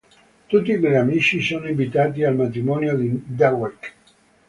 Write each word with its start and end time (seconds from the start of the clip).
Tutti 0.47 0.79
gli 0.79 0.85
amici 0.87 1.39
sono 1.43 1.67
invitati 1.67 2.23
al 2.23 2.35
matrimonio 2.35 2.95
di 2.97 3.21
Derrick. 3.23 3.93